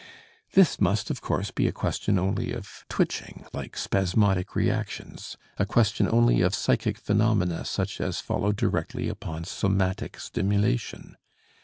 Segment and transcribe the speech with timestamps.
[0.53, 6.09] This must, of course, be a question only of twitching, like spasmodic reactions, a question
[6.09, 11.17] only of psychic phenomena such as follow directly upon somatic stimulation.